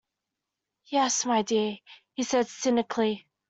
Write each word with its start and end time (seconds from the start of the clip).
Yes 0.87 1.25
my 1.27 1.43
dear, 1.43 1.77
he 2.13 2.23
said 2.23 2.47
cynically. 2.47 3.27